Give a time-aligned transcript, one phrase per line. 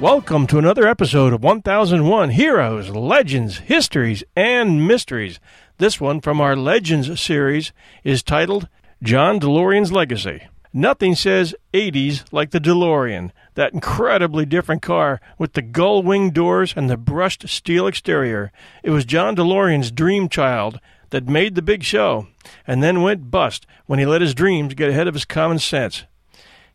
[0.00, 5.38] Welcome to another episode of 1001 Heroes, Legends, Histories, and Mysteries.
[5.76, 8.66] This one from our Legends series is titled
[9.02, 10.44] John DeLorean's Legacy.
[10.72, 16.72] Nothing says 80s like the DeLorean, that incredibly different car with the gull wing doors
[16.74, 18.52] and the brushed steel exterior.
[18.82, 22.26] It was John DeLorean's dream child that made the big show
[22.66, 26.06] and then went bust when he let his dreams get ahead of his common sense.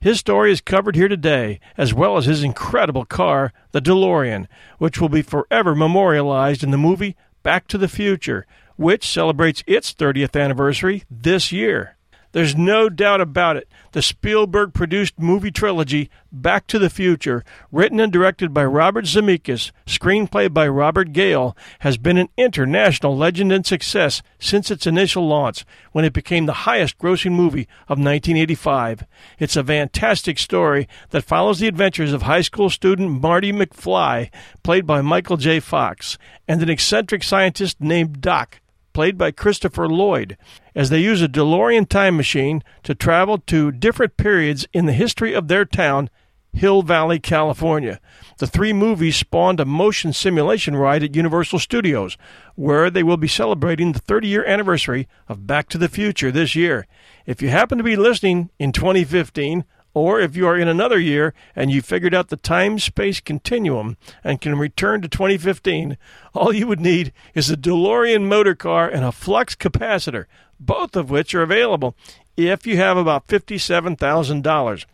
[0.05, 4.45] His story is covered here today, as well as his incredible car, the DeLorean,
[4.77, 8.45] which will be forever memorialized in the movie Back to the Future,
[8.75, 11.97] which celebrates its 30th anniversary this year.
[12.35, 13.69] There's no doubt about it.
[13.93, 19.71] The Spielberg produced movie trilogy, Back to the Future, written and directed by Robert Zemeckis,
[19.85, 25.63] screenplay by Robert Gale, has been an international legend and success since its initial launch,
[25.93, 29.05] when it became the highest grossing movie of 1985.
[29.39, 34.29] It's a fantastic story that follows the adventures of high school student Marty McFly,
[34.61, 35.61] played by Michael J.
[35.61, 36.17] Fox,
[36.49, 38.59] and an eccentric scientist named Doc
[38.95, 40.37] played by Christopher Lloyd,
[40.75, 45.33] as they use a DeLorean time machine to travel to different periods in the history
[45.33, 46.09] of their town,
[46.53, 47.99] Hill Valley, California.
[48.37, 52.17] The three movies spawned a motion simulation ride at Universal Studios,
[52.55, 56.55] where they will be celebrating the 30 year anniversary of Back to the Future this
[56.55, 56.87] year.
[57.25, 59.65] If you happen to be listening in 2015,
[59.95, 63.97] or if you are in another year and you figured out the time space continuum
[64.23, 65.97] and can return to 2015,
[66.33, 70.25] all you would need is a DeLorean motor car and a flux capacitor,
[70.59, 71.95] both of which are available
[72.35, 74.85] if you have about $57,000.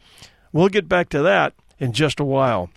[0.54, 2.70] We'll get back to that in just a while.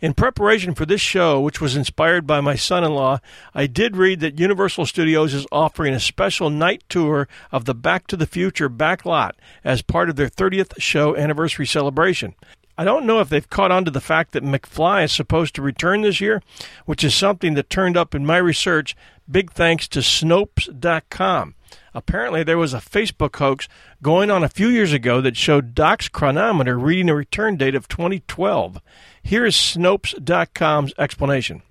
[0.00, 3.20] In preparation for this show, which was inspired by my son in law,
[3.54, 8.06] I did read that Universal Studios is offering a special night tour of the Back
[8.08, 12.34] to the Future back lot as part of their 30th show anniversary celebration.
[12.78, 15.62] I don't know if they've caught on to the fact that McFly is supposed to
[15.62, 16.42] return this year,
[16.84, 18.94] which is something that turned up in my research,
[19.30, 21.55] big thanks to Snopes.com.
[21.94, 23.68] Apparently, there was a Facebook hoax
[24.02, 27.88] going on a few years ago that showed Doc's chronometer reading a return date of
[27.88, 28.80] 2012.
[29.22, 31.62] Here is Snopes.com's explanation.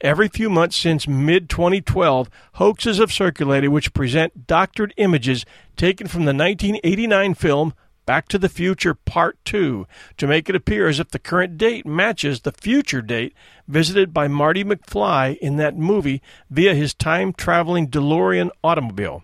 [0.00, 6.26] Every few months since mid 2012, hoaxes have circulated which present doctored images taken from
[6.26, 7.74] the 1989 film
[8.06, 9.86] Back to the Future Part 2
[10.18, 13.32] to make it appear as if the current date matches the future date
[13.66, 16.20] visited by Marty McFly in that movie
[16.50, 19.22] via his time traveling DeLorean automobile.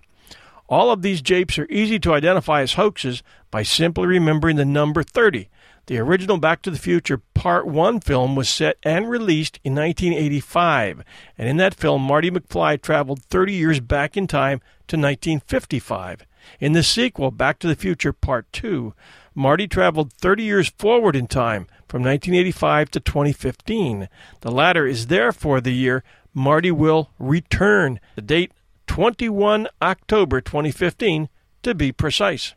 [0.67, 5.03] All of these japes are easy to identify as hoaxes by simply remembering the number
[5.03, 5.51] 30.
[5.87, 11.03] The original Back to the Future Part 1 film was set and released in 1985,
[11.37, 16.25] and in that film, Marty McFly traveled 30 years back in time to 1955.
[16.59, 18.95] In the sequel, Back to the Future Part 2,
[19.35, 24.09] Marty traveled 30 years forward in time from 1985 to 2015.
[24.41, 26.03] The latter is therefore the year
[26.35, 28.53] Marty will return, the date
[28.87, 31.29] 21 October 2015
[31.63, 32.55] to be precise.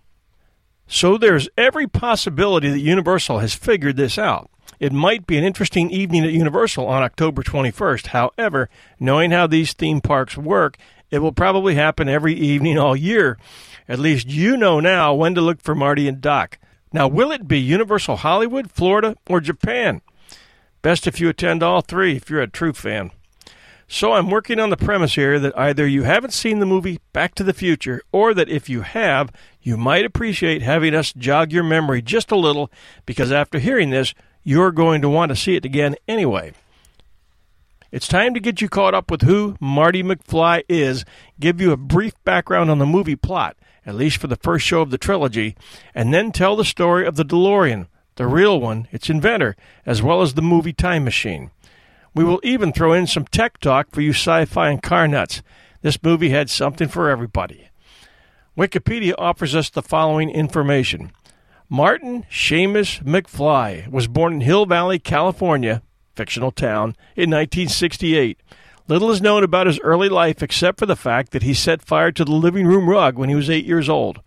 [0.88, 4.50] So there's every possibility that Universal has figured this out.
[4.80, 8.08] It might be an interesting evening at Universal on October 21st.
[8.08, 8.70] However,
[9.00, 10.78] knowing how these theme parks work,
[11.10, 13.38] it will probably happen every evening all year.
[13.88, 16.58] At least you know now when to look for Marty and Doc.
[16.92, 20.02] Now, will it be Universal Hollywood, Florida, or Japan?
[20.82, 23.12] Best if you attend all three if you're a true fan.
[23.88, 27.36] So I'm working on the premise here that either you haven't seen the movie Back
[27.36, 29.32] to the Future, or that if you have,
[29.62, 32.72] you might appreciate having us jog your memory just a little,
[33.06, 34.14] because after hearing this,
[34.44, 36.54] you're going to want to see it again anyway.
[37.94, 41.06] It's time to get you caught up with who Marty McFly is,
[41.40, 43.56] give you a brief background on the movie plot,
[43.86, 45.56] at least for the first show of the trilogy,
[45.94, 47.86] and then tell the story of the DeLorean,
[48.16, 49.56] the real one, its inventor,
[49.86, 51.52] as well as the movie Time Machine.
[52.16, 55.44] We will even throw in some tech talk for you sci fi and car nuts.
[55.84, 57.70] This movie had something for everybody.
[58.58, 61.12] Wikipedia offers us the following information
[61.70, 65.84] Martin Seamus McFly was born in Hill Valley, California,
[66.16, 68.40] fictional town, in 1968.
[68.90, 72.12] Little is known about his early life except for the fact that he set fire
[72.12, 74.18] to the living room rug when he was eight years old.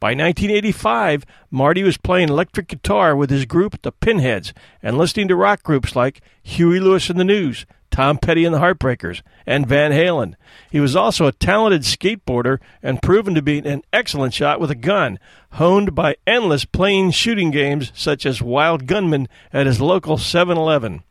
[0.00, 5.36] By 1985, Marty was playing electric guitar with his group, the Pinheads, and listening to
[5.36, 9.90] rock groups like Huey Lewis and the News, Tom Petty and the Heartbreakers, and Van
[9.90, 10.34] Halen.
[10.70, 14.74] He was also a talented skateboarder and proven to be an excellent shot with a
[14.74, 15.18] gun,
[15.52, 21.02] honed by endless playing shooting games such as Wild Gunman at his local 7 Eleven.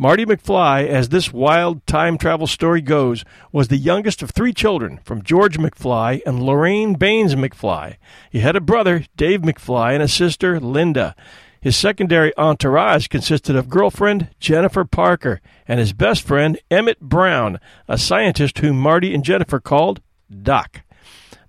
[0.00, 5.00] Marty McFly, as this wild time travel story goes, was the youngest of three children
[5.02, 7.96] from George McFly and Lorraine Baines McFly.
[8.30, 11.16] He had a brother, Dave McFly, and a sister, Linda.
[11.60, 17.58] His secondary entourage consisted of girlfriend Jennifer Parker and his best friend Emmett Brown,
[17.88, 20.82] a scientist whom Marty and Jennifer called Doc.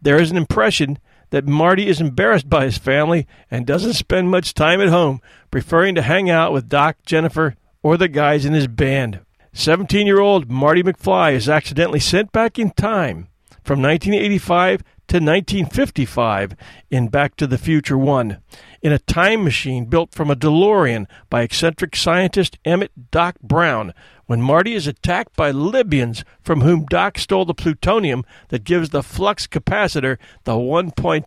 [0.01, 0.97] There is an impression
[1.29, 5.21] that Marty is embarrassed by his family and doesn't spend much time at home,
[5.51, 9.21] preferring to hang out with Doc, Jennifer, or the guys in his band.
[9.53, 13.27] 17 year old Marty McFly is accidentally sent back in time
[13.63, 16.55] from 1985 to 1955
[16.91, 18.39] in Back to the Future 1
[18.83, 23.93] in a time machine built from a DeLorean by eccentric scientist Emmett Doc Brown
[24.27, 29.01] when Marty is attacked by Libyans from whom Doc stole the plutonium that gives the
[29.01, 31.25] flux capacitor the 1.21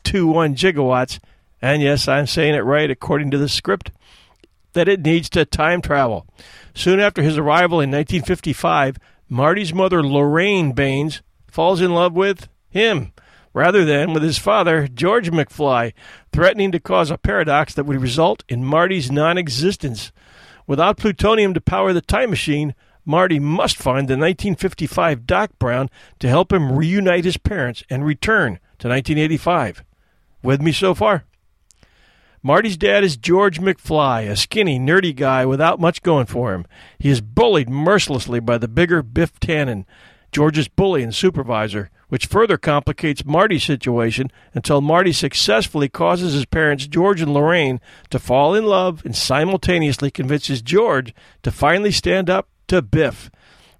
[0.54, 1.18] gigawatts.
[1.60, 3.90] And yes, I'm saying it right according to the script
[4.72, 6.26] that it needs to time travel.
[6.74, 8.98] Soon after his arrival in 1955,
[9.28, 13.12] Marty's mother, Lorraine Baines, falls in love with him
[13.52, 15.92] rather than with his father, George McFly,
[16.32, 20.12] threatening to cause a paradox that would result in Marty's non existence.
[20.66, 25.90] Without plutonium to power the time machine, Marty must find the 1955 Doc Brown
[26.20, 29.84] to help him reunite his parents and return to 1985.
[30.42, 31.24] With me so far?
[32.44, 36.66] Marty's dad is George McFly, a skinny, nerdy guy without much going for him.
[36.98, 39.84] He is bullied mercilessly by the bigger Biff Tannen,
[40.32, 46.88] George's bully and supervisor, which further complicates Marty's situation until Marty successfully causes his parents,
[46.88, 47.80] George and Lorraine,
[48.10, 53.30] to fall in love and simultaneously convinces George to finally stand up to Biff.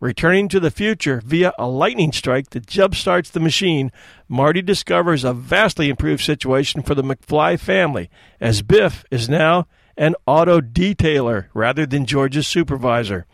[0.02, 3.93] Returning to the future via a lightning strike that jumpstarts the machine,
[4.26, 8.10] Marty discovers a vastly improved situation for the McFly family,
[8.40, 13.26] as Biff is now an auto detailer rather than George's supervisor.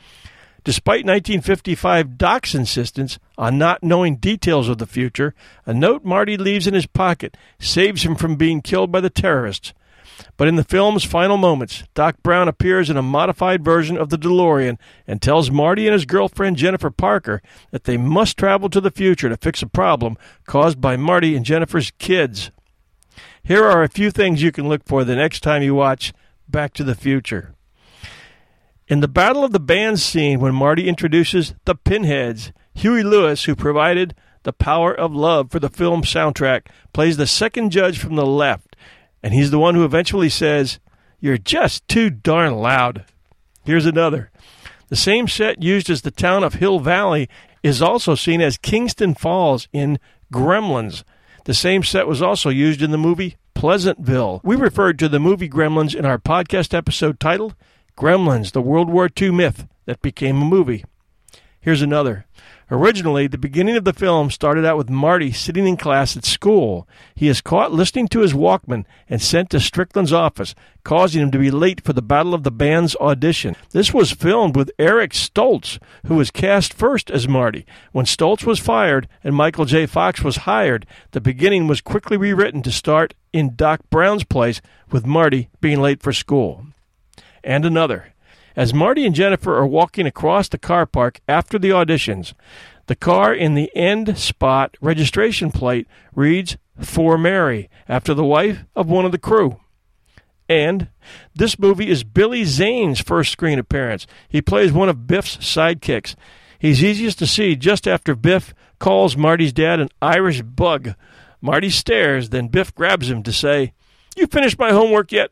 [0.62, 6.66] Despite 1955 Doc's insistence on not knowing details of the future, a note Marty leaves
[6.66, 9.73] in his pocket saves him from being killed by the terrorists.
[10.37, 14.18] But in the film's final moments, Doc Brown appears in a modified version of the
[14.18, 18.90] DeLorean and tells Marty and his girlfriend Jennifer Parker that they must travel to the
[18.90, 22.50] future to fix a problem caused by Marty and Jennifer's kids.
[23.42, 26.12] Here are a few things you can look for the next time you watch
[26.48, 27.54] Back to the Future.
[28.87, 33.54] In the Battle of the Bands scene, when Marty introduces the Pinheads, Huey Lewis, who
[33.54, 38.26] provided the power of love for the film soundtrack, plays the second judge from the
[38.26, 38.67] left
[39.22, 40.78] and he's the one who eventually says,
[41.20, 43.04] You're just too darn loud.
[43.64, 44.30] Here's another.
[44.88, 47.28] The same set used as the town of Hill Valley
[47.62, 49.98] is also seen as Kingston Falls in
[50.32, 51.04] Gremlins.
[51.44, 54.40] The same set was also used in the movie Pleasantville.
[54.44, 57.56] We referred to the movie Gremlins in our podcast episode titled
[57.96, 60.84] Gremlins, the World War II myth that became a movie.
[61.60, 62.25] Here's another.
[62.70, 66.87] Originally, the beginning of the film started out with Marty sitting in class at school.
[67.14, 71.38] He is caught listening to his Walkman and sent to Strickland's office, causing him to
[71.38, 73.56] be late for the Battle of the Bands audition.
[73.70, 77.64] This was filmed with Eric Stoltz, who was cast first as Marty.
[77.92, 79.87] When Stoltz was fired and Michael J.
[79.87, 84.60] Fox was hired, the beginning was quickly rewritten to start in Doc Brown's place
[84.90, 86.66] with Marty being late for school.
[87.42, 88.12] And another.
[88.57, 92.35] As Marty and Jennifer are walking across the car park after the auditions,
[92.87, 98.88] the car in the end spot registration plate reads For Mary, after the wife of
[98.88, 99.61] one of the crew.
[100.49, 100.88] And
[101.35, 104.07] this movie is Billy Zane's first screen appearance.
[104.28, 106.14] He plays one of Biff's sidekicks.
[106.59, 110.95] He's easiest to see just after Biff calls Marty's dad an Irish bug.
[111.40, 113.75] Marty stares, then Biff grabs him to say,
[114.17, 115.31] You finished my homework yet?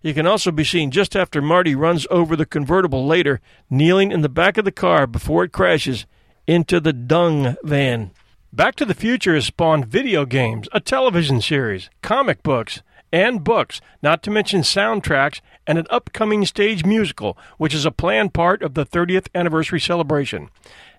[0.00, 4.22] He can also be seen just after Marty runs over the convertible later, kneeling in
[4.22, 6.06] the back of the car before it crashes
[6.46, 8.10] into the dung van.
[8.52, 13.80] Back to the Future has spawned video games, a television series, comic books, and books,
[14.02, 18.74] not to mention soundtracks and an upcoming stage musical, which is a planned part of
[18.74, 20.48] the 30th anniversary celebration.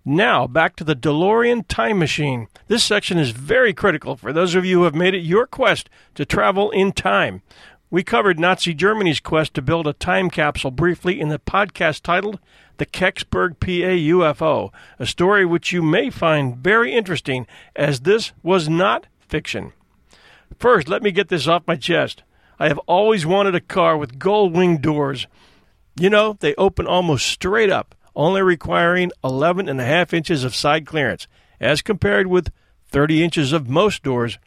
[0.05, 2.47] Now, back to the DeLorean Time Machine.
[2.67, 5.89] This section is very critical for those of you who have made it your quest
[6.15, 7.41] to travel in time.
[7.93, 12.39] We covered Nazi Germany's quest to build a time capsule briefly in the podcast titled
[12.77, 17.45] The Kecksburg PA UFO, a story which you may find very interesting
[17.75, 19.73] as this was not fiction.
[20.57, 22.23] First, let me get this off my chest.
[22.57, 25.27] I have always wanted a car with gull wing doors.
[25.99, 30.55] You know, they open almost straight up, only requiring 11 and a half inches of
[30.55, 31.27] side clearance,
[31.59, 32.53] as compared with
[32.87, 34.39] 30 inches of most doors.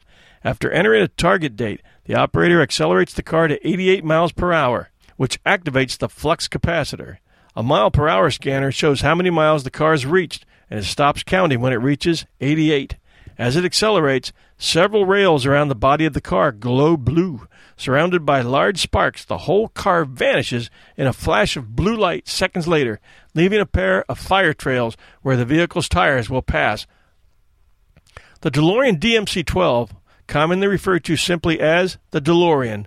[0.44, 4.90] After entering a target date, the operator accelerates the car to 88 miles per hour,
[5.16, 7.16] which activates the flux capacitor.
[7.56, 10.84] A mile per hour scanner shows how many miles the car has reached, and it
[10.84, 12.96] stops counting when it reaches 88.
[13.38, 17.48] As it accelerates, several rails around the body of the car glow blue.
[17.76, 22.68] Surrounded by large sparks, the whole car vanishes in a flash of blue light seconds
[22.68, 23.00] later,
[23.34, 26.86] leaving a pair of fire trails where the vehicle's tires will pass.
[28.42, 29.94] The DeLorean DMC 12
[30.26, 32.86] commonly referred to simply as the DeLorean,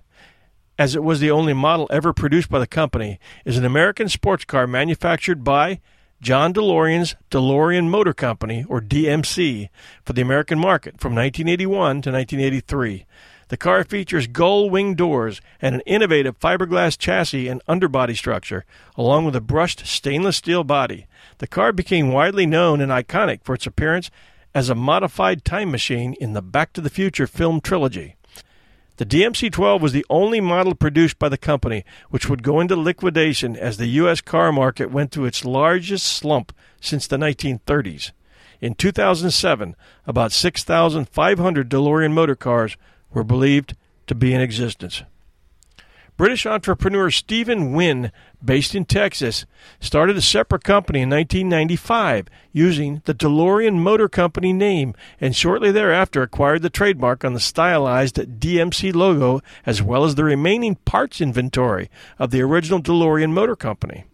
[0.78, 4.46] as it was the only model ever produced by the company, is an American sports
[4.46, 5.80] car manufactured by
[6.22, 9.70] John DeLorean's DeLorean Motor Company, or DMC,
[10.04, 13.06] for the American market from 1981 to 1983.
[13.50, 18.66] The car features gull wing doors and an innovative fiberglass chassis and underbody structure,
[18.98, 21.06] along with a brushed stainless steel body.
[21.38, 24.12] The car became widely known and iconic for its appearance
[24.58, 28.16] as a modified time machine in the Back to the Future film trilogy.
[28.96, 32.76] The DMC 12 was the only model produced by the company, which would go into
[32.76, 34.20] liquidation as the U.S.
[34.20, 38.14] car market went through its largest slump since the 1930s.
[38.60, 39.76] In 2007,
[40.08, 42.78] about 6,500 DeLorean motor cars
[43.12, 43.76] were believed
[44.08, 45.04] to be in existence.
[46.18, 48.12] British entrepreneur Stephen Wynne,
[48.44, 49.46] based in Texas,
[49.80, 56.24] started a separate company in 1995 using the DeLorean Motor Company name and shortly thereafter
[56.24, 61.88] acquired the trademark on the stylized DMC logo as well as the remaining parts inventory
[62.18, 64.06] of the original DeLorean Motor Company.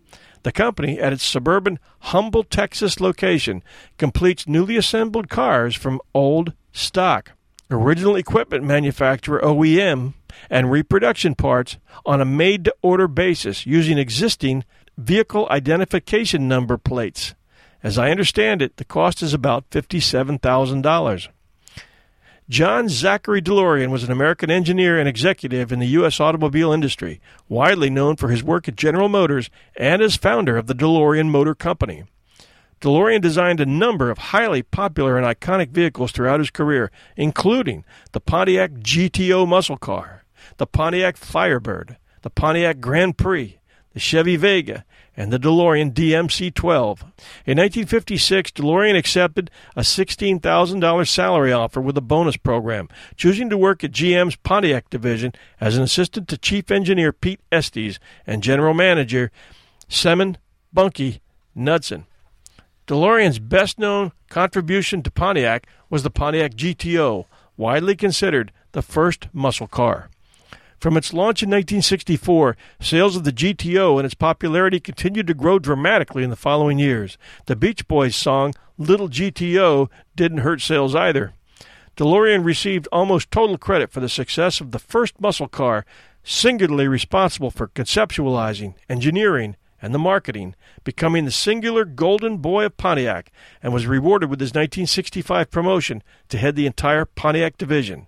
[0.43, 3.63] The company, at its suburban Humble, Texas location,
[3.97, 7.31] completes newly assembled cars from old stock.
[7.71, 10.15] Original equipment manufacturer OEM
[10.49, 14.63] and reproduction parts on a made to order basis using existing
[14.97, 17.35] vehicle identification number plates.
[17.81, 21.27] As I understand it, the cost is about $57,000.
[22.49, 26.19] John Zachary DeLorean was an American engineer and executive in the U.S.
[26.19, 30.75] automobile industry, widely known for his work at General Motors and as founder of the
[30.75, 32.03] DeLorean Motor Company.
[32.81, 38.19] DeLorean designed a number of highly popular and iconic vehicles throughout his career, including the
[38.19, 40.22] Pontiac GTO muscle car,
[40.57, 43.59] the Pontiac Firebird, the Pontiac Grand Prix,
[43.93, 44.85] the Chevy Vega,
[45.15, 47.01] and the DeLorean DMC 12.
[47.45, 53.83] In 1956, DeLorean accepted a $16,000 salary offer with a bonus program, choosing to work
[53.83, 59.31] at GM's Pontiac division as an assistant to Chief Engineer Pete Estes and General Manager
[59.87, 60.37] Semon
[60.71, 61.21] Bunkie
[61.55, 62.05] Knudsen.
[62.87, 69.67] DeLorean's best known contribution to Pontiac was the Pontiac GTO, widely considered the first muscle
[69.67, 70.09] car.
[70.83, 75.57] From its launch in 1964, sales of the GTO and its popularity continued to grow
[75.57, 77.17] dramatically in the following years.
[77.45, 81.31] The Beach Boys song Little GTO didn't hurt sales either.
[81.95, 85.85] DeLorean received almost total credit for the success of the first muscle car,
[86.21, 93.31] singularly responsible for conceptualizing, engineering, and the marketing, becoming the singular golden boy of Pontiac,
[93.61, 98.07] and was rewarded with his 1965 promotion to head the entire Pontiac division.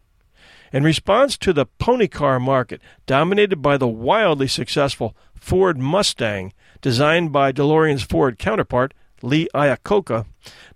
[0.71, 7.31] In response to the pony car market, dominated by the wildly successful Ford Mustang, designed
[7.31, 10.25] by DeLorean's Ford counterpart, Lee Iacocca,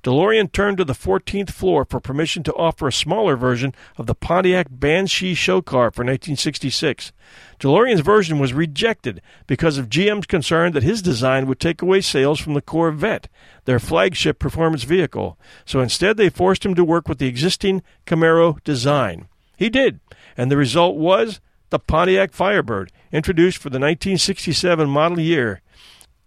[0.04, 4.16] DeLorean turned to the 14th floor for permission to offer a smaller version of the
[4.16, 7.12] Pontiac Banshee show car for 1966.
[7.60, 12.40] DeLorean's version was rejected because of GM's concern that his design would take away sales
[12.40, 13.28] from the Corvette,
[13.66, 15.38] their flagship performance vehicle.
[15.66, 19.28] So instead, they forced him to work with the existing Camaro design.
[19.60, 20.00] He did,
[20.38, 25.60] and the result was the Pontiac Firebird, introduced for the 1967 model year.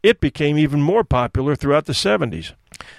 [0.02, 2.52] It became even more popular throughout the 70s.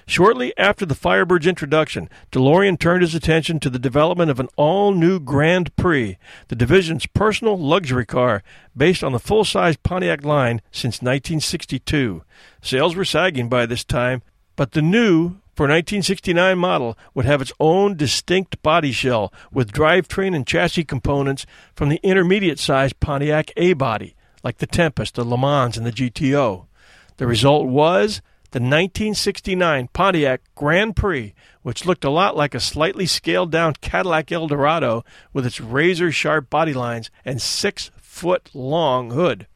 [0.08, 4.92] Shortly after the Firebird's introduction, DeLorean turned his attention to the development of an all
[4.92, 8.42] new Grand Prix, the division's personal luxury car,
[8.76, 12.24] based on the full size Pontiac line since 1962.
[12.60, 14.24] Sales were sagging by this time,
[14.56, 20.36] but the new for 1969 model would have its own distinct body shell with drivetrain
[20.36, 21.46] and chassis components
[21.76, 25.92] from the intermediate sized Pontiac A body, like the Tempest, the Le Mans, and the
[25.92, 26.66] GTO.
[27.18, 33.06] The result was the 1969 Pontiac Grand Prix, which looked a lot like a slightly
[33.06, 39.48] scaled down Cadillac Eldorado with its razor sharp body lines and six foot long hood.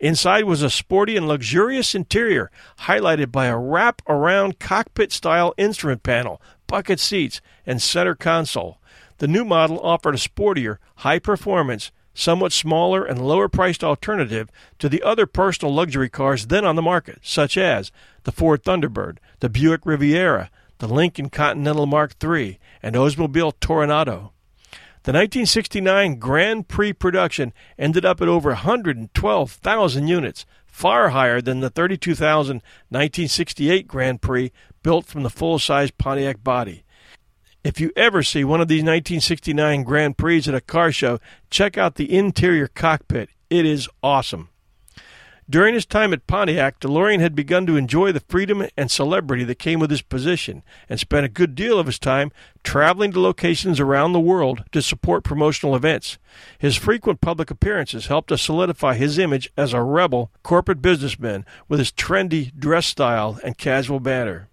[0.00, 6.02] Inside was a sporty and luxurious interior, highlighted by a wrap around cockpit style instrument
[6.02, 8.78] panel, bucket seats, and center console.
[9.18, 14.88] The new model offered a sportier, high performance, somewhat smaller and lower priced alternative to
[14.88, 17.92] the other personal luxury cars then on the market, such as
[18.24, 24.30] the Ford Thunderbird, the Buick Riviera, the Lincoln Continental Mark III, and Oldsmobile Toronado.
[25.02, 31.70] The 1969 Grand Prix production ended up at over 112,000 units, far higher than the
[31.70, 32.56] 32,000
[32.90, 34.52] 1968 Grand Prix
[34.82, 36.84] built from the full size Pontiac body.
[37.64, 41.78] If you ever see one of these 1969 Grand Prix at a car show, check
[41.78, 43.30] out the interior cockpit.
[43.48, 44.50] It is awesome.
[45.50, 49.58] During his time at Pontiac, DeLorean had begun to enjoy the freedom and celebrity that
[49.58, 52.30] came with his position and spent a good deal of his time
[52.62, 56.18] traveling to locations around the world to support promotional events.
[56.56, 61.80] His frequent public appearances helped to solidify his image as a rebel corporate businessman with
[61.80, 64.48] his trendy dress style and casual banter.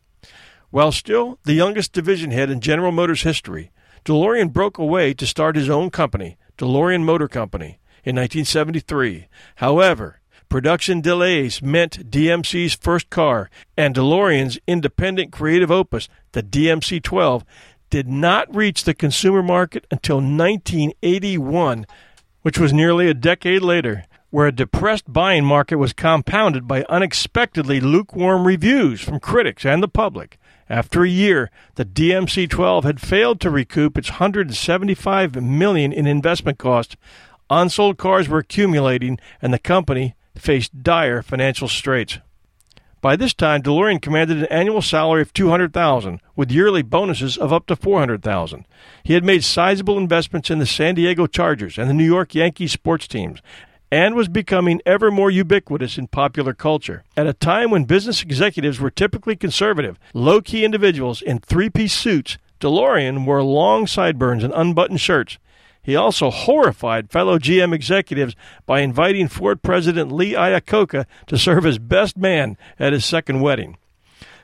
[0.72, 3.70] While still the youngest division head in General Motors history,
[4.04, 9.28] DeLorean broke away to start his own company, DeLorean Motor Company, in 1973.
[9.58, 17.44] However, production delays meant DMC's first car and DeLorean's independent creative opus, the DMC 12,
[17.90, 21.86] did not reach the consumer market until 1981,
[22.42, 27.80] which was nearly a decade later where a depressed buying market was compounded by unexpectedly
[27.80, 30.38] lukewarm reviews from critics and the public.
[30.70, 36.98] After a year, the DMC-12 had failed to recoup its 175 million in investment cost.
[37.50, 42.20] Unsold cars were accumulating, and the company faced dire financial straits.
[43.00, 47.68] By this time, DeLorean commanded an annual salary of 200,000 with yearly bonuses of up
[47.68, 48.66] to 400,000.
[49.04, 52.72] He had made sizable investments in the San Diego Chargers and the New York Yankees
[52.72, 53.40] sports teams
[53.92, 57.04] and was becoming ever more ubiquitous in popular culture.
[57.16, 61.94] At a time when business executives were typically conservative, low key individuals in three piece
[61.94, 65.38] suits, DeLorean wore long sideburns and unbuttoned shirts.
[65.88, 71.80] He also horrified fellow GM executives by inviting Ford President Lee Iacocca to serve as
[71.80, 73.78] best man at his second wedding.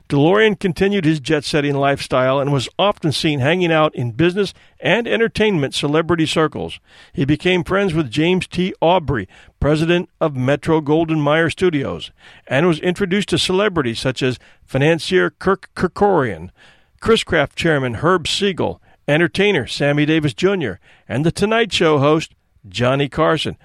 [0.08, 5.06] DeLorean continued his jet setting lifestyle and was often seen hanging out in business and
[5.06, 6.80] entertainment celebrity circles.
[7.12, 8.74] He became friends with James T.
[8.82, 9.28] Aubrey,
[9.60, 12.12] president of Metro Goldwyn Mayer Studios,
[12.48, 16.52] and was introduced to celebrities such as financier Kirk Kerkorian,
[17.02, 20.74] Chris Craft chairman Herb Siegel, entertainer Sammy Davis Jr.,
[21.08, 22.34] and The Tonight Show host
[22.68, 23.58] Johnny Carson.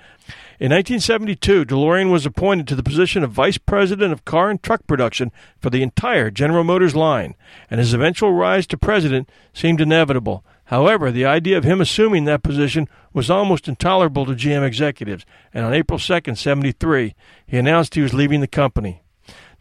[0.60, 4.86] In 1972, DeLorean was appointed to the position of Vice President of Car and Truck
[4.88, 7.36] Production for the entire General Motors line,
[7.70, 10.44] and his eventual rise to president seemed inevitable.
[10.64, 15.24] However, the idea of him assuming that position was almost intolerable to GM executives,
[15.54, 17.14] and on April 2, 73,
[17.46, 19.02] he announced he was leaving the company.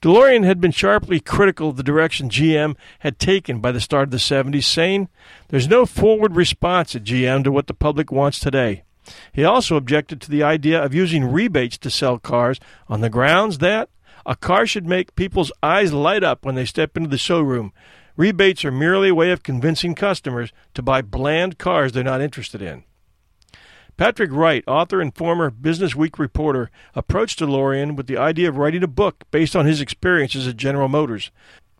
[0.01, 4.11] DeLorean had been sharply critical of the direction GM had taken by the start of
[4.11, 5.09] the 70s, saying,
[5.47, 8.83] There's no forward response at GM to what the public wants today.
[9.33, 13.57] He also objected to the idea of using rebates to sell cars on the grounds
[13.59, 13.89] that
[14.25, 17.71] a car should make people's eyes light up when they step into the showroom.
[18.17, 22.61] Rebates are merely a way of convincing customers to buy bland cars they're not interested
[22.61, 22.83] in.
[23.97, 28.83] Patrick Wright, author and former Business Week reporter, approached DeLorean with the idea of writing
[28.83, 31.31] a book based on his experiences at General Motors.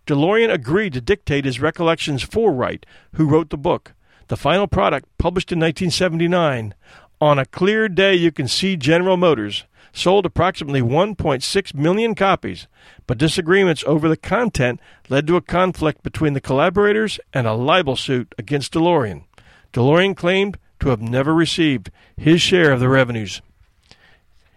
[0.08, 3.94] DeLorean agreed to dictate his recollections for Wright, who wrote the book.
[4.30, 6.74] The final product, published in 1979,
[7.22, 12.68] On a Clear Day You Can See General Motors, sold approximately 1.6 million copies,
[13.06, 17.96] but disagreements over the content led to a conflict between the collaborators and a libel
[17.96, 19.26] suit against DeLorean.
[19.72, 23.42] DeLorean claimed to have never received his share of the revenues.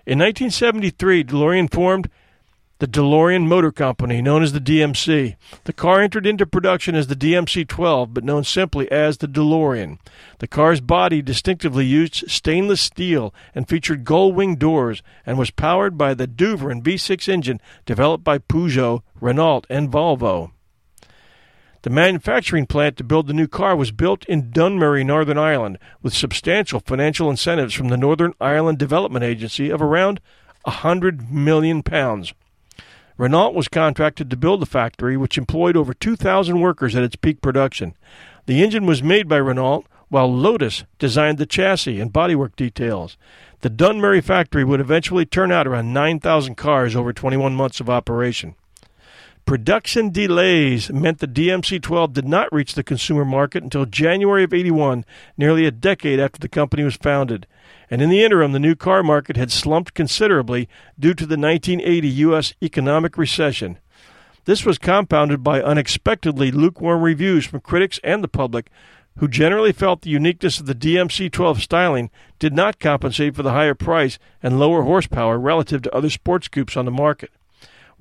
[0.06, 2.11] In 1973, DeLorean formed
[2.80, 5.37] the DeLorean Motor Company, known as the DMC.
[5.64, 9.98] The car entered into production as the DMC 12, but known simply as the DeLorean.
[10.38, 15.98] The car's body distinctively used stainless steel and featured gull wing doors and was powered
[15.98, 20.52] by the Douvrin V6 engine developed by Peugeot, Renault, and Volvo.
[21.83, 26.12] The manufacturing plant to build the new car was built in Dunmurry, Northern Ireland, with
[26.12, 30.21] substantial financial incentives from the Northern Ireland Development Agency of around
[30.66, 32.35] a hundred million pounds.
[33.16, 37.40] Renault was contracted to build the factory, which employed over 2,000 workers at its peak
[37.40, 37.95] production.
[38.45, 43.16] The engine was made by Renault, while Lotus designed the chassis and bodywork details.
[43.61, 48.55] The Dunmurry factory would eventually turn out around 9,000 cars over 21 months of operation.
[49.44, 54.55] Production delays meant the DMC 12 did not reach the consumer market until January of
[54.55, 55.05] 81,
[55.37, 57.46] nearly a decade after the company was founded
[57.90, 62.09] and in the interim, the new car market had slumped considerably due to the 1980
[62.09, 62.55] U.S.
[62.62, 63.79] economic recession.
[64.44, 68.70] This was compounded by unexpectedly lukewarm reviews from critics and the public,
[69.18, 73.50] who generally felt the uniqueness of the DMC 12 styling did not compensate for the
[73.50, 77.31] higher price and lower horsepower relative to other sports coupes on the market.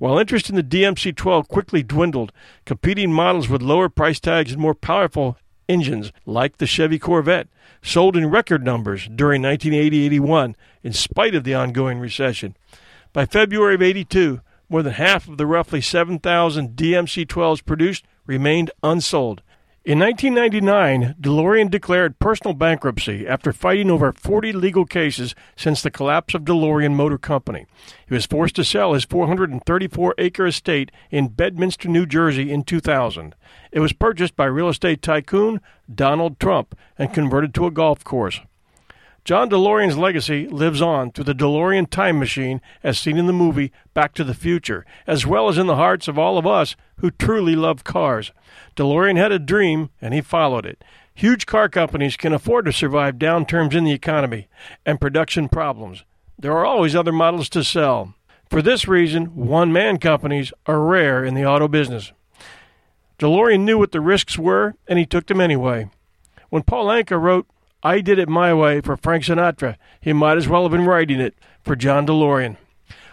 [0.00, 2.32] While interest in the DMC 12 quickly dwindled,
[2.64, 5.36] competing models with lower price tags and more powerful
[5.68, 7.48] engines, like the Chevy Corvette,
[7.82, 12.56] sold in record numbers during 1980 81 in spite of the ongoing recession.
[13.12, 18.70] By February of 82, more than half of the roughly 7,000 DMC 12s produced remained
[18.82, 19.42] unsold.
[19.82, 26.34] In 1999, DeLorean declared personal bankruptcy after fighting over 40 legal cases since the collapse
[26.34, 27.64] of DeLorean Motor Company.
[28.06, 33.34] He was forced to sell his 434 acre estate in Bedminster, New Jersey in 2000.
[33.72, 35.62] It was purchased by real estate tycoon
[35.92, 38.38] Donald Trump and converted to a golf course.
[39.24, 43.70] John DeLorean's legacy lives on through the DeLorean time machine as seen in the movie
[43.92, 47.10] Back to the Future, as well as in the hearts of all of us who
[47.10, 48.32] truly love cars.
[48.76, 50.82] DeLorean had a dream, and he followed it.
[51.14, 54.48] Huge car companies can afford to survive downturns in the economy
[54.86, 56.04] and production problems.
[56.38, 58.14] There are always other models to sell.
[58.48, 62.12] For this reason, one man companies are rare in the auto business.
[63.18, 65.90] DeLorean knew what the risks were, and he took them anyway.
[66.48, 67.46] When Paul Anka wrote
[67.82, 71.18] I Did It My Way for Frank Sinatra, he might as well have been writing
[71.18, 72.58] it for John DeLorean.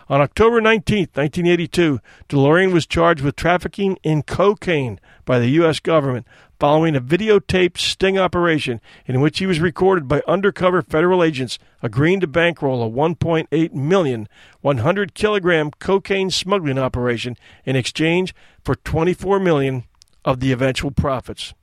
[0.10, 5.80] On October 19, 1982, DeLorean was charged with trafficking in cocaine by the U.S.
[5.80, 6.28] government
[6.60, 12.20] following a videotaped sting operation in which he was recorded by undercover federal agents agreeing
[12.20, 14.28] to bankroll a 1.8 million
[14.60, 19.86] 100 kilogram cocaine smuggling operation in exchange for 24 million
[20.26, 21.54] of the eventual profits.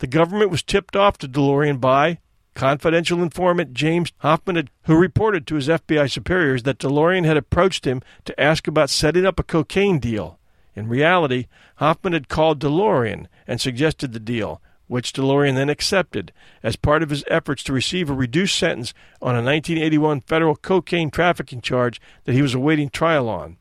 [0.00, 2.20] The government was tipped off to DeLorean by
[2.54, 8.00] confidential informant James Hoffman, who reported to his FBI superiors that DeLorean had approached him
[8.24, 10.38] to ask about setting up a cocaine deal.
[10.74, 16.32] In reality, Hoffman had called DeLorean and suggested the deal, which DeLorean then accepted
[16.62, 21.10] as part of his efforts to receive a reduced sentence on a 1981 federal cocaine
[21.10, 23.58] trafficking charge that he was awaiting trial on.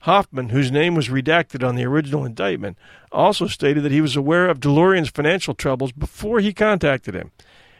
[0.00, 2.78] Hoffman, whose name was redacted on the original indictment,
[3.12, 7.32] also stated that he was aware of DeLorean's financial troubles before he contacted him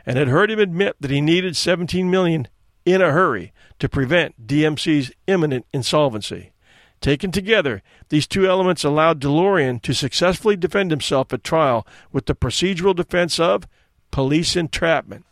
[0.05, 2.49] and had heard him admit that he needed 17 million
[2.85, 6.53] in a hurry to prevent DMC's imminent insolvency.
[7.01, 12.35] Taken together, these two elements allowed DeLorean to successfully defend himself at trial with the
[12.35, 13.67] procedural defense of
[14.11, 15.25] police entrapment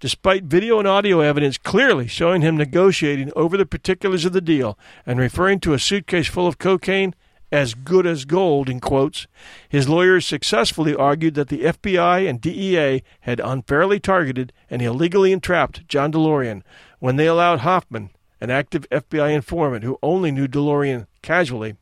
[0.00, 4.78] despite video and audio evidence clearly showing him negotiating over the particulars of the deal
[5.04, 7.14] and referring to a suitcase full of cocaine
[7.52, 9.26] as good as gold, in quotes,
[9.68, 15.86] his lawyers successfully argued that the FBI and DEA had unfairly targeted and illegally entrapped
[15.88, 16.62] John DeLorean
[16.98, 21.76] when they allowed Hoffman, an active FBI informant who only knew DeLorean casually,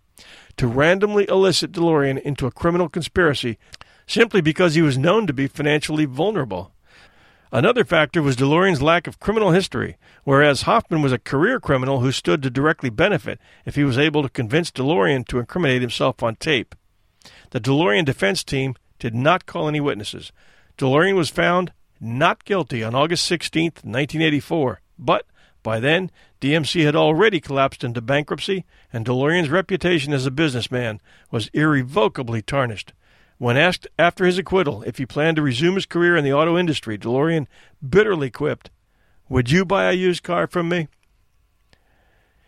[0.56, 3.58] to randomly elicit DeLorean into a criminal conspiracy
[4.06, 6.72] simply because he was known to be financially vulnerable.
[7.54, 12.10] Another factor was DeLorean's lack of criminal history, whereas Hoffman was a career criminal who
[12.10, 16.34] stood to directly benefit if he was able to convince DeLorean to incriminate himself on
[16.34, 16.74] tape.
[17.50, 20.32] The DeLorean defense team did not call any witnesses.
[20.78, 25.24] DeLorean was found not guilty on August 16, 1984, but
[25.62, 31.50] by then, DMC had already collapsed into bankruptcy, and DeLorean's reputation as a businessman was
[31.54, 32.92] irrevocably tarnished.
[33.38, 36.56] When asked after his acquittal if he planned to resume his career in the auto
[36.56, 37.46] industry, DeLorean
[37.86, 38.70] bitterly quipped,
[39.28, 40.88] Would you buy a used car from me?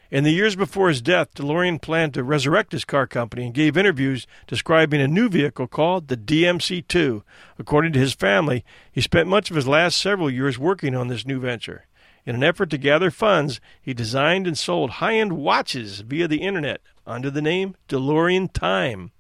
[0.08, 3.76] In the years before his death, DeLorean planned to resurrect his car company and gave
[3.76, 7.24] interviews describing a new vehicle called the DMC 2.
[7.58, 11.26] According to his family, he spent much of his last several years working on this
[11.26, 11.86] new venture.
[12.24, 16.42] In an effort to gather funds, he designed and sold high end watches via the
[16.42, 19.10] internet under the name DeLorean Time.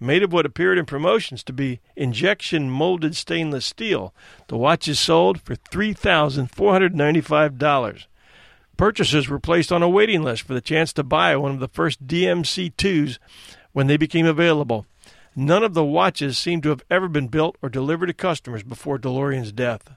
[0.00, 4.14] Made of what appeared in promotions to be injection molded stainless steel,
[4.46, 8.06] the watches sold for $3,495.
[8.76, 11.66] Purchasers were placed on a waiting list for the chance to buy one of the
[11.66, 13.18] first DMC 2s
[13.72, 14.86] when they became available.
[15.34, 18.98] None of the watches seem to have ever been built or delivered to customers before
[18.98, 19.90] DeLorean's death.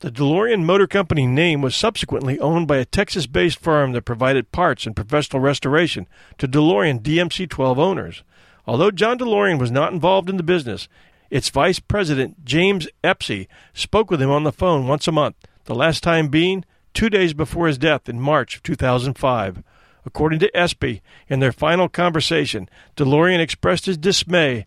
[0.00, 4.50] The DeLorean Motor Company name was subsequently owned by a Texas based firm that provided
[4.50, 6.06] parts and professional restoration
[6.38, 8.24] to DeLorean DMC 12 owners.
[8.66, 10.88] Although John DeLorean was not involved in the business,
[11.30, 15.74] its vice president, James Espy, spoke with him on the phone once a month, the
[15.74, 19.62] last time being two days before his death in March of 2005.
[20.04, 24.66] According to Espy, in their final conversation, DeLorean expressed his dismay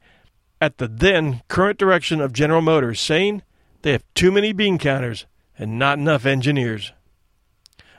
[0.62, 3.41] at the then current direction of General Motors, saying
[3.82, 5.25] they have too many bean counters
[5.58, 6.93] and not enough engineers.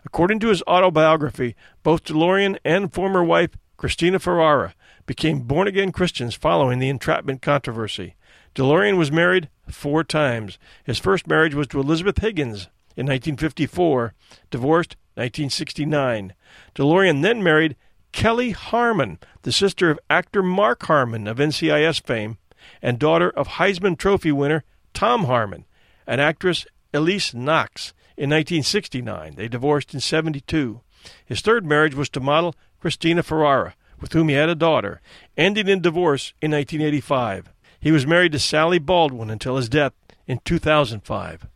[0.06, 4.74] According to his autobiography, both DeLorean and former wife Cristina Ferrare
[5.06, 8.14] became born again Christians following the entrapment controversy.
[8.54, 10.58] DeLorean was married four times.
[10.84, 14.14] His first marriage was to Elizabeth Higgins, in 1954,
[14.50, 16.34] divorced 1969.
[16.74, 17.76] DeLorean then married
[18.12, 22.38] Kelly Harmon, the sister of actor Mark Harmon of NCIS fame,
[22.80, 24.62] and daughter of Heisman Trophy winner
[24.92, 25.64] Tom Harmon,
[26.06, 29.34] and actress Elyse Knox in 1969.
[29.34, 30.80] They divorced in 72.
[31.26, 35.00] His third marriage was to model Cristina Ferrare, with whom he had a daughter,
[35.34, 37.50] ending in divorce in 1985.
[37.80, 39.94] He was married to Sally Baldwin until his death
[40.26, 41.46] in 2005.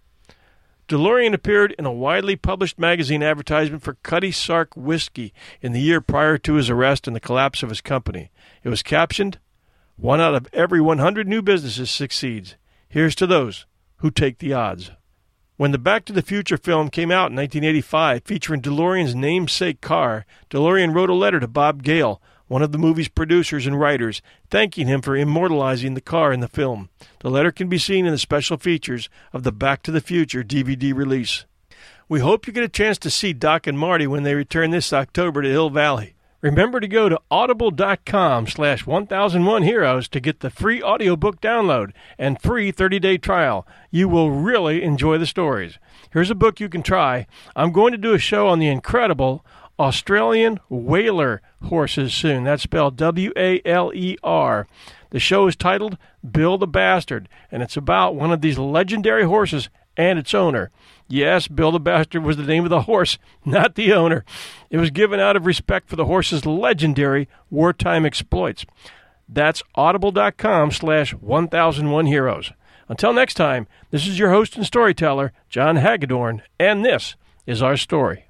[0.88, 6.00] DeLorean appeared in a widely published magazine advertisement for Cutty Sark whiskey in the year
[6.00, 8.30] prior to his arrest and the collapse of his company.
[8.64, 9.38] It was captioned,
[9.96, 12.56] One out of every 100 new businesses succeeds.
[12.88, 14.90] Here's to those who take the odds.
[15.58, 20.24] When the Back to the Future film came out in 1985, featuring DeLorean's namesake car,
[20.50, 24.88] DeLorean wrote a letter to Bob Gale, one of the movie's producers and writers, thanking
[24.88, 26.88] him for immortalizing the car in the film.
[27.20, 30.42] The letter can be seen in the special features of the Back to the Future
[30.42, 31.44] DVD release.
[32.08, 34.92] We hope you get a chance to see Doc and Marty when they return this
[34.92, 36.14] October to Hill Valley.
[36.40, 42.40] Remember to go to audible.com slash 1001 heroes to get the free audiobook download and
[42.40, 43.66] free 30-day trial.
[43.90, 45.80] You will really enjoy the stories.
[46.12, 47.26] Here's a book you can try.
[47.56, 49.44] I'm going to do a show on the incredible
[49.78, 52.44] Australian Whaler horses soon.
[52.44, 54.66] That's spelled W A L E R.
[55.10, 55.96] The show is titled
[56.28, 60.70] Bill the Bastard, and it's about one of these legendary horses and its owner.
[61.08, 64.24] Yes, Bill the Bastard was the name of the horse, not the owner.
[64.70, 68.66] It was given out of respect for the horse's legendary wartime exploits.
[69.28, 72.52] That's audible.com slash 1001 heroes.
[72.88, 77.76] Until next time, this is your host and storyteller, John Hagedorn, and this is our
[77.76, 78.27] story.